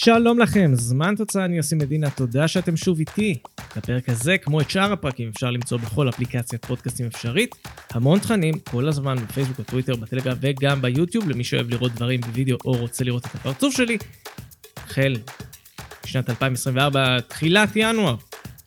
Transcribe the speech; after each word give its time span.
שלום 0.00 0.38
לכם, 0.38 0.70
זמן 0.74 1.14
תוצאה, 1.16 1.44
אני 1.44 1.56
יוסי 1.56 1.74
מדינה, 1.74 2.10
תודה 2.10 2.48
שאתם 2.48 2.76
שוב 2.76 2.98
איתי. 2.98 3.38
את 3.54 3.76
הפרק 3.76 4.08
הזה, 4.08 4.38
כמו 4.38 4.60
את 4.60 4.70
שאר 4.70 4.92
הפרקים, 4.92 5.28
אפשר 5.28 5.50
למצוא 5.50 5.78
בכל 5.78 6.08
אפליקציית 6.08 6.64
פודקאסטים 6.64 7.06
אפשרית. 7.06 7.54
המון 7.90 8.18
תכנים, 8.18 8.54
כל 8.58 8.88
הזמן 8.88 9.16
בפייסבוק, 9.16 9.58
בטוויטר, 9.58 9.96
בטלגרם 9.96 10.36
וגם 10.40 10.82
ביוטיוב, 10.82 11.28
למי 11.28 11.44
שאוהב 11.44 11.70
לראות 11.70 11.92
דברים 11.92 12.20
בווידאו 12.20 12.56
או 12.64 12.72
רוצה 12.72 13.04
לראות 13.04 13.26
את 13.26 13.34
הפרצוף 13.34 13.76
שלי. 13.76 13.98
החל 14.76 15.16
שנת 16.06 16.30
2024, 16.30 17.20
תחילת 17.20 17.68
ינואר, 17.74 18.16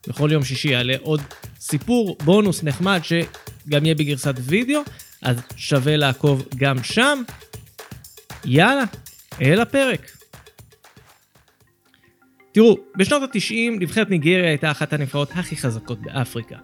בכל 0.08 0.30
יום 0.32 0.44
שישי 0.44 0.70
יעלה 0.70 0.96
עוד 1.02 1.22
סיפור 1.60 2.18
בונוס 2.24 2.64
נחמד 2.64 3.02
שגם 3.04 3.86
יהיה 3.86 3.96
בגרסת 3.96 4.36
וידאו, 4.42 4.82
אז 5.22 5.38
שווה 5.56 5.98
לעקוב 5.98 6.48
גם 6.58 6.84
שם. 6.84 7.24
יאללה, 8.46 8.84
אל 9.42 9.62
הפרק. 9.62 10.21
תראו, 12.52 12.78
בשנות 12.98 13.24
ה-90 13.24 13.80
נבחרת 13.80 14.10
ניגריה 14.10 14.48
הייתה 14.48 14.72
אחת 14.72 14.94
הנבחרות 14.94 15.32
הכי 15.36 15.56
חזקות 15.56 16.02
באפריקה. 16.02 16.56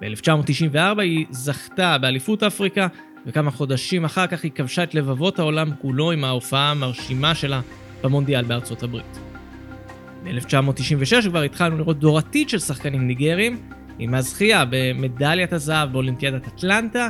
ב-1994 0.00 1.00
היא 1.00 1.26
זכתה 1.30 1.98
באליפות 1.98 2.42
אפריקה, 2.42 2.86
וכמה 3.26 3.50
חודשים 3.50 4.04
אחר 4.04 4.26
כך 4.26 4.44
היא 4.44 4.52
כבשה 4.54 4.82
את 4.82 4.94
לבבות 4.94 5.38
העולם 5.38 5.70
כולו 5.82 6.12
עם 6.12 6.24
ההופעה 6.24 6.70
המרשימה 6.70 7.34
שלה 7.34 7.60
במונדיאל 8.02 8.44
בארצות 8.44 8.82
הברית. 8.82 9.18
ב-1996 10.24 11.28
כבר 11.28 11.42
התחלנו 11.42 11.78
לראות 11.78 11.98
דור 11.98 12.18
עתיד 12.18 12.48
של 12.48 12.58
שחקנים 12.58 13.06
ניגרים, 13.06 13.60
עם 13.98 14.14
הזכייה 14.14 14.64
במדליית 14.70 15.52
הזהב 15.52 15.92
באולימפיאדת 15.92 16.46
אטלנטה, 16.46 17.08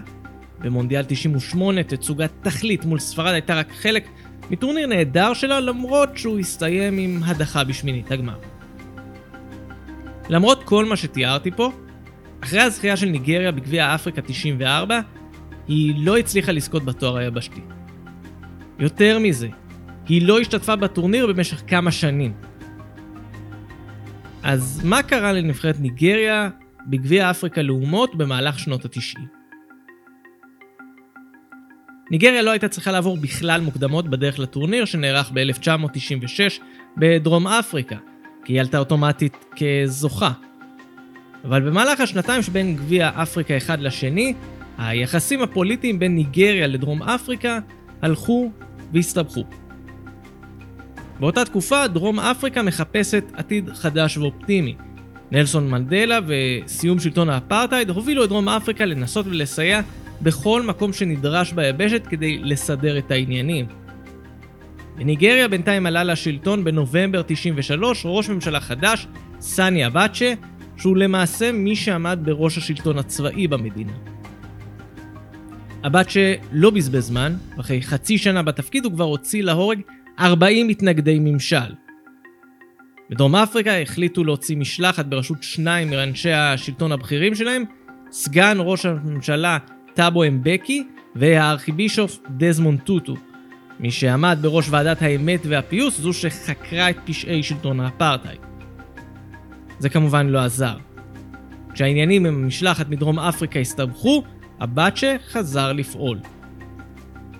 במונדיאל 0.60 1.02
98 1.08 1.82
תצוגת 1.82 2.30
תכלית 2.42 2.84
מול 2.84 2.98
ספרד 2.98 3.32
הייתה 3.32 3.54
רק 3.54 3.72
חלק 3.72 4.08
מטורניר 4.50 4.86
נהדר 4.86 5.34
שלה 5.34 5.60
למרות 5.60 6.18
שהוא 6.18 6.38
הסתיים 6.38 6.98
עם 6.98 7.20
הדחה 7.24 7.64
בשמינית 7.64 8.10
הגמר. 8.10 8.38
למרות 10.28 10.64
כל 10.64 10.84
מה 10.84 10.96
שתיארתי 10.96 11.50
פה, 11.50 11.72
אחרי 12.40 12.60
הזכייה 12.60 12.96
של 12.96 13.06
ניגריה 13.06 13.52
בגביע 13.52 13.94
אפריקה 13.94 14.22
94, 14.22 15.00
היא 15.68 15.94
לא 15.98 16.16
הצליחה 16.16 16.52
לזכות 16.52 16.84
בתואר 16.84 17.16
היבשתי. 17.16 17.60
יותר 18.78 19.18
מזה, 19.18 19.48
היא 20.08 20.26
לא 20.26 20.40
השתתפה 20.40 20.76
בטורניר 20.76 21.26
במשך 21.26 21.62
כמה 21.66 21.90
שנים. 21.90 22.32
אז 24.42 24.80
מה 24.84 25.02
קרה 25.02 25.32
לנבחרת 25.32 25.80
ניגריה 25.80 26.48
בגביע 26.86 27.30
אפריקה 27.30 27.62
לאומות 27.62 28.14
במהלך 28.14 28.58
שנות 28.58 28.84
ה-90? 28.84 29.35
ניגריה 32.10 32.42
לא 32.42 32.50
הייתה 32.50 32.68
צריכה 32.68 32.92
לעבור 32.92 33.16
בכלל 33.16 33.60
מוקדמות 33.60 34.08
בדרך 34.08 34.38
לטורניר 34.38 34.84
שנערך 34.84 35.30
ב-1996 35.34 36.62
בדרום 36.96 37.46
אפריקה, 37.46 37.96
כי 38.44 38.52
היא 38.52 38.60
עלתה 38.60 38.78
אוטומטית 38.78 39.44
כזוכה. 39.56 40.32
אבל 41.44 41.70
במהלך 41.70 42.00
השנתיים 42.00 42.42
שבין 42.42 42.76
גביע 42.76 43.10
אפריקה 43.14 43.56
אחד 43.56 43.80
לשני, 43.80 44.34
היחסים 44.78 45.42
הפוליטיים 45.42 45.98
בין 45.98 46.14
ניגריה 46.14 46.66
לדרום 46.66 47.02
אפריקה 47.02 47.58
הלכו 48.02 48.50
והסתבכו. 48.92 49.44
באותה 51.20 51.44
תקופה 51.44 51.86
דרום 51.86 52.20
אפריקה 52.20 52.62
מחפשת 52.62 53.24
עתיד 53.34 53.70
חדש 53.72 54.16
ואופטימי. 54.16 54.74
נלסון 55.30 55.70
מנדלה 55.70 56.18
וסיום 56.26 56.98
שלטון 56.98 57.28
האפרטהייד 57.28 57.90
הובילו 57.90 58.24
את 58.24 58.28
דרום 58.28 58.48
אפריקה 58.48 58.84
לנסות 58.84 59.26
ולסייע 59.26 59.80
בכל 60.22 60.62
מקום 60.62 60.92
שנדרש 60.92 61.52
ביבשת 61.52 62.06
כדי 62.06 62.38
לסדר 62.38 62.98
את 62.98 63.10
העניינים. 63.10 63.66
בניגריה 64.96 65.48
בינתיים 65.48 65.86
עלה 65.86 66.04
לשלטון 66.04 66.64
בנובמבר 66.64 67.22
93 67.26 68.02
ראש 68.06 68.28
ממשלה 68.28 68.60
חדש, 68.60 69.06
סאני 69.40 69.86
אבאצ'ה, 69.86 70.32
שהוא 70.76 70.96
למעשה 70.96 71.52
מי 71.52 71.76
שעמד 71.76 72.18
בראש 72.22 72.58
השלטון 72.58 72.98
הצבאי 72.98 73.48
במדינה. 73.48 73.92
אבאצ'ה 75.86 76.34
לא 76.52 76.70
בזבז 76.70 77.06
זמן, 77.06 77.36
ואחרי 77.56 77.82
חצי 77.82 78.18
שנה 78.18 78.42
בתפקיד 78.42 78.84
הוא 78.84 78.92
כבר 78.92 79.04
הוציא 79.04 79.42
להורג 79.42 79.80
40 80.20 80.68
מתנגדי 80.68 81.18
ממשל. 81.20 81.74
בדרום 83.10 83.36
אפריקה 83.36 83.78
החליטו 83.78 84.24
להוציא 84.24 84.56
משלחת 84.56 85.06
בראשות 85.06 85.42
שניים 85.42 85.90
מאנשי 85.90 86.32
השלטון 86.32 86.92
הבכירים 86.92 87.34
שלהם, 87.34 87.64
סגן 88.10 88.56
ראש 88.60 88.86
הממשלה 88.86 89.58
טאבו 89.96 90.24
אמבקי 90.24 90.86
והארכיבישוף 91.14 92.18
דזמונד 92.30 92.80
טוטו, 92.80 93.14
מי 93.80 93.90
שעמד 93.90 94.38
בראש 94.40 94.66
ועדת 94.70 95.02
האמת 95.02 95.40
והפיוס, 95.44 96.00
זו 96.00 96.12
שחקרה 96.12 96.90
את 96.90 96.96
פשעי 97.04 97.42
שלטון 97.42 97.80
האפרטהייד. 97.80 98.40
זה 99.78 99.88
כמובן 99.88 100.26
לא 100.26 100.38
עזר. 100.38 100.76
כשהעניינים 101.72 102.26
עם 102.26 102.44
המשלחת 102.44 102.88
מדרום 102.88 103.18
אפריקה 103.18 103.58
הסתבכו, 103.58 104.22
אבאצ'ה 104.62 105.16
חזר 105.28 105.72
לפעול. 105.72 106.18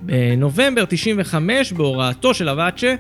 בנובמבר 0.03 0.85
95, 0.89 1.73
בהוראתו 1.73 2.35
של 2.35 2.49
אבאצ'ה, 2.49 2.95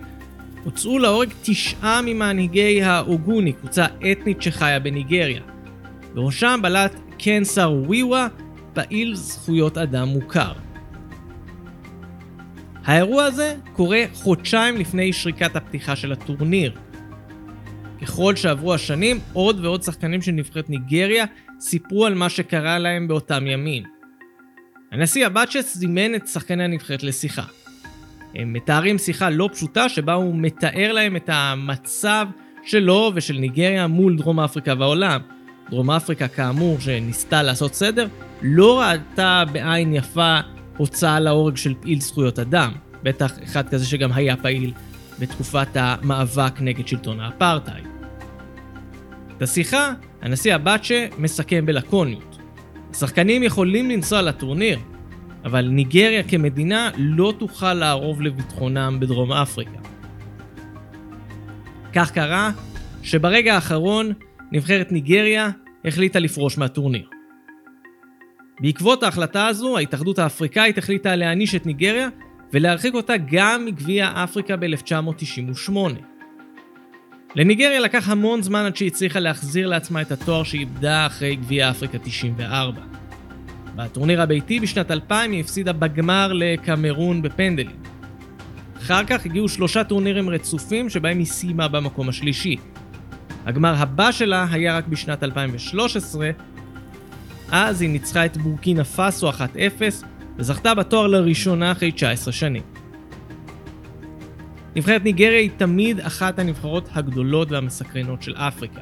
הוצאו 0.64 0.98
להורג 0.98 1.28
תשעה 1.42 2.00
ממנהיגי 2.02 2.82
האוגוני, 2.82 3.52
קבוצה 3.52 3.86
אתנית 4.12 4.42
שחיה 4.42 4.78
בניגריה. 4.78 5.40
בראשם 6.14 6.60
בלט 6.62 6.96
קנסר 7.18 7.72
וויווה, 7.72 8.28
פעיל 8.76 9.14
זכויות 9.14 9.78
אדם 9.78 10.08
מוכר. 10.08 10.52
האירוע 12.84 13.24
הזה 13.24 13.56
קורה 13.72 14.04
חודשיים 14.14 14.76
לפני 14.76 15.12
שריקת 15.12 15.56
הפתיחה 15.56 15.96
של 15.96 16.12
הטורניר. 16.12 16.72
ככל 18.02 18.36
שעברו 18.36 18.74
השנים, 18.74 19.20
עוד 19.32 19.64
ועוד 19.64 19.82
שחקנים 19.82 20.22
של 20.22 20.32
נבחרת 20.32 20.70
ניגריה 20.70 21.24
סיפרו 21.60 22.06
על 22.06 22.14
מה 22.14 22.28
שקרה 22.28 22.78
להם 22.78 23.08
באותם 23.08 23.46
ימים. 23.46 23.82
הנשיא 24.92 25.26
אבצ'ס 25.26 25.76
זימן 25.76 26.14
את 26.14 26.28
שחקני 26.28 26.64
הנבחרת 26.64 27.02
לשיחה. 27.02 27.44
הם 28.34 28.52
מתארים 28.52 28.98
שיחה 28.98 29.30
לא 29.30 29.48
פשוטה 29.52 29.88
שבה 29.88 30.14
הוא 30.14 30.34
מתאר 30.36 30.92
להם 30.92 31.16
את 31.16 31.30
המצב 31.32 32.26
שלו 32.64 33.12
ושל 33.14 33.38
ניגריה 33.38 33.86
מול 33.86 34.16
דרום 34.16 34.40
אפריקה 34.40 34.74
והעולם. 34.78 35.20
דרום 35.70 35.90
אפריקה, 35.90 36.28
כאמור, 36.28 36.80
שניסתה 36.80 37.42
לעשות 37.42 37.74
סדר, 37.74 38.06
לא 38.42 38.80
ראתה 38.80 39.44
בעין 39.52 39.94
יפה 39.94 40.38
הוצאה 40.76 41.20
להורג 41.20 41.56
של 41.56 41.74
פעיל 41.80 42.00
זכויות 42.00 42.38
אדם. 42.38 42.72
בטח 43.02 43.32
אחד 43.44 43.68
כזה 43.68 43.86
שגם 43.86 44.12
היה 44.12 44.36
פעיל 44.36 44.72
בתקופת 45.18 45.68
המאבק 45.74 46.60
נגד 46.60 46.88
שלטון 46.88 47.20
האפרטהייד. 47.20 47.86
את 49.36 49.42
השיחה, 49.42 49.92
הנשיא 50.22 50.54
אבאצ'ה 50.54 51.06
מסכם 51.18 51.66
בלקוניות. 51.66 52.38
השחקנים 52.90 53.42
יכולים 53.42 53.90
לנסוע 53.90 54.22
לטורניר, 54.22 54.78
אבל 55.44 55.68
ניגריה 55.68 56.22
כמדינה 56.22 56.90
לא 56.96 57.32
תוכל 57.38 57.74
לערוב 57.74 58.22
לביטחונם 58.22 58.96
בדרום 59.00 59.32
אפריקה. 59.32 59.78
כך 61.94 62.10
קרה 62.10 62.50
שברגע 63.02 63.54
האחרון 63.54 64.12
נבחרת 64.52 64.92
ניגריה 64.92 65.50
החליטה 65.84 66.18
לפרוש 66.18 66.58
מהטורניר. 66.58 67.08
בעקבות 68.60 69.02
ההחלטה 69.02 69.46
הזו, 69.46 69.76
ההתאחדות 69.76 70.18
האפריקאית 70.18 70.78
החליטה 70.78 71.16
להעניש 71.16 71.54
את 71.54 71.66
ניגריה 71.66 72.08
ולהרחיק 72.52 72.94
אותה 72.94 73.14
גם 73.30 73.64
מגביע 73.64 74.12
אפריקה 74.14 74.56
ב-1998. 74.56 75.72
לניגריה 77.34 77.80
לקח 77.80 78.08
המון 78.08 78.42
זמן 78.42 78.64
עד 78.64 78.76
שהיא 78.76 78.88
הצליחה 78.88 79.20
להחזיר 79.20 79.68
לעצמה 79.68 80.02
את 80.02 80.12
התואר 80.12 80.42
שאיבדה 80.42 81.06
אחרי 81.06 81.36
גביע 81.36 81.70
אפריקה 81.70 81.98
94. 81.98 82.80
בטורניר 83.76 84.22
הביתי 84.22 84.60
בשנת 84.60 84.90
2000 84.90 85.32
היא 85.32 85.40
הפסידה 85.40 85.72
בגמר 85.72 86.32
לקמרון 86.32 87.22
בפנדלים. 87.22 87.76
אחר 88.78 89.04
כך 89.04 89.26
הגיעו 89.26 89.48
שלושה 89.48 89.84
טורנירים 89.84 90.30
רצופים 90.30 90.90
שבהם 90.90 91.18
היא 91.18 91.26
סיימה 91.26 91.68
במקום 91.68 92.08
השלישי. 92.08 92.56
הגמר 93.46 93.74
הבא 93.78 94.12
שלה 94.12 94.46
היה 94.50 94.76
רק 94.76 94.86
בשנת 94.88 95.22
2013, 95.22 96.30
אז 97.50 97.80
היא 97.80 97.90
ניצחה 97.90 98.24
את 98.24 98.36
בורקינה 98.36 98.84
פאסו 98.84 99.30
1-0 99.30 99.32
וזכתה 100.36 100.74
בתואר 100.74 101.06
לראשונה 101.06 101.72
אחרי 101.72 101.92
19 101.92 102.32
שנים. 102.32 102.62
נבחרת 104.76 105.04
ניגריה 105.04 105.38
היא 105.38 105.50
תמיד 105.56 106.00
אחת 106.00 106.38
הנבחרות 106.38 106.88
הגדולות 106.92 107.52
והמסקרנות 107.52 108.22
של 108.22 108.34
אפריקה. 108.36 108.80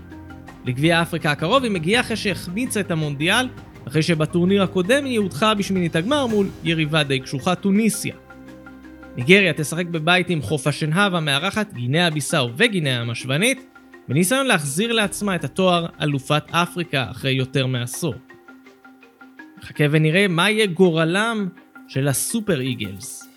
לגביע 0.64 1.02
אפריקה 1.02 1.30
הקרוב 1.30 1.62
היא 1.62 1.72
מגיעה 1.72 2.00
אחרי 2.00 2.16
שהחמיצה 2.16 2.80
את 2.80 2.90
המונדיאל, 2.90 3.48
אחרי 3.88 4.02
שבטורניר 4.02 4.62
הקודם 4.62 5.04
היא 5.04 5.18
הודחה 5.18 5.54
בשמינית 5.54 5.96
הגמר 5.96 6.26
מול 6.26 6.48
יריבה 6.64 7.02
די 7.02 7.20
קשוחה 7.20 7.54
טוניסיה. 7.54 8.14
ניגריה 9.16 9.52
תשחק 9.52 9.86
בבית 9.86 10.30
עם 10.30 10.42
חוף 10.42 10.66
השנהב 10.66 11.14
המארחת, 11.14 11.72
גינאה 11.72 12.10
ביסאו 12.10 12.50
וגינאה 12.56 13.00
המשוונית, 13.00 13.73
בניסיון 14.08 14.46
להחזיר 14.46 14.92
לעצמה 14.92 15.34
את 15.34 15.44
התואר 15.44 15.86
אלופת 16.02 16.42
אפריקה 16.50 17.06
אחרי 17.10 17.32
יותר 17.32 17.66
מעשור. 17.66 18.14
חכה 19.62 19.84
ונראה 19.90 20.28
מה 20.28 20.50
יהיה 20.50 20.66
גורלם 20.66 21.48
של 21.88 22.08
הסופר 22.08 22.60
איגלס. 22.60 23.28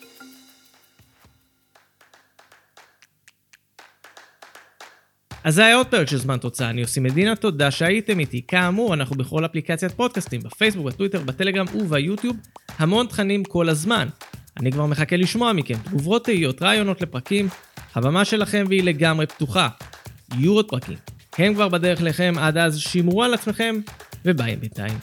אז 5.44 5.56
זה 5.56 5.66
היה 5.66 5.76
עוד 5.76 5.88
פרק 5.88 6.08
של 6.08 6.18
זמן 6.18 6.38
תוצאה, 6.38 6.70
אני 6.70 6.82
עושה 6.82 7.02
מדינה, 7.02 7.36
תודה 7.36 7.72
שהייתם 7.72 8.20
איתי. 8.20 8.42
כאמור, 8.48 8.94
אנחנו 8.94 9.16
בכל 9.16 9.46
אפליקציית 9.46 9.92
פודקאסטים, 9.92 10.42
בפייסבוק, 10.42 10.86
בטוויטר, 10.86 11.22
בטלגרם 11.22 11.66
וביוטיוב, 11.76 12.38
המון 12.78 13.08
תכנים 13.08 13.44
כל 13.44 13.70
הזמן. 13.70 14.08
אני 14.60 14.72
כבר 14.72 14.86
מחכה 14.86 15.18
לשמוע 15.18 15.54
מכם, 15.54 15.78
תגובות, 15.84 16.24
תהיות, 16.26 16.62
רעיונות 16.62 17.02
לפרקים, 17.02 17.48
הבמה 17.96 18.26
שלכם 18.26 18.66
והיא 18.68 18.84
לגמרי 18.84 19.28
פתוחה. 19.28 19.68
יורו 20.36 20.68
פרקים. 20.68 20.98
הם 21.38 21.54
כבר 21.54 21.68
בדרך 21.68 22.02
לכם, 22.02 22.34
עד 22.40 22.58
אז 22.58 22.78
שמרו 22.78 23.24
על 23.24 23.34
עצמכם, 23.34 23.76
וביי 24.26 24.56
בינתיים. 24.56 24.98